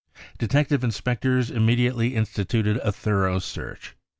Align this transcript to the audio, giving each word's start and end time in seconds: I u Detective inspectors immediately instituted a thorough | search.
I 0.15 0.19
u 0.19 0.23
Detective 0.39 0.83
inspectors 0.83 1.51
immediately 1.51 2.15
instituted 2.15 2.77
a 2.77 2.91
thorough 2.91 3.37
| 3.39 3.39
search. 3.53 3.95